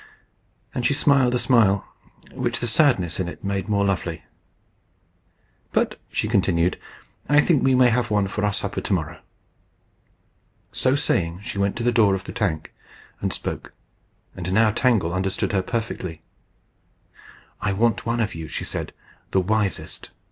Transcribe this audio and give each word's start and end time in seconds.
And 0.73 0.83
she 0.83 0.95
smiled 0.95 1.35
a 1.35 1.37
smile 1.37 1.85
which 2.31 2.59
the 2.59 2.65
sadness 2.65 3.19
in 3.19 3.27
it 3.27 3.43
made 3.43 3.69
more 3.69 3.85
lovely. 3.85 4.23
"But," 5.73 5.99
she 6.11 6.27
continued, 6.27 6.79
"I 7.29 7.39
think 7.39 7.61
we 7.61 7.75
may 7.75 7.89
have 7.89 8.09
one 8.09 8.27
for 8.27 8.51
supper 8.51 8.81
to 8.81 8.93
morrow." 8.93 9.19
So 10.71 10.95
saying 10.95 11.41
she 11.41 11.59
went 11.59 11.75
to 11.75 11.83
the 11.83 11.91
door 11.91 12.15
of 12.15 12.23
the 12.23 12.31
tank, 12.33 12.73
and 13.19 13.31
spoke; 13.31 13.73
and 14.35 14.51
now 14.51 14.71
Tangle 14.71 15.13
understood 15.13 15.51
her 15.51 15.61
perfectly. 15.61 16.23
"I 17.61 17.71
want 17.71 18.03
one 18.03 18.21
of 18.21 18.33
you," 18.33 18.47
she 18.47 18.63
said, 18.63 18.93
"the 19.29 19.39
wisest." 19.41 20.09